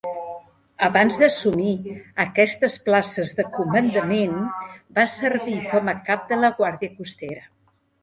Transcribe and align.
Abans 0.85 1.19
d'assumir 1.23 1.73
aquestes 2.25 2.79
places 2.89 3.35
de 3.41 3.47
comandament, 3.59 4.35
va 4.99 5.09
servir 5.21 5.63
com 5.71 5.97
a 5.97 5.99
cap 6.13 6.29
de 6.35 6.45
la 6.45 6.55
Guàrdia 6.61 6.95
Costera. 7.01 7.51